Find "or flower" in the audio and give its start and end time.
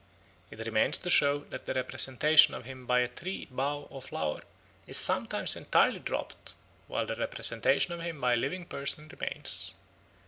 3.91-4.39